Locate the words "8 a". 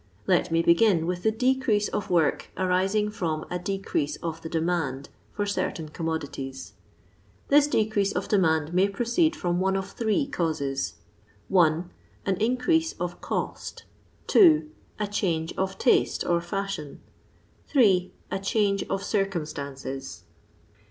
17.75-18.39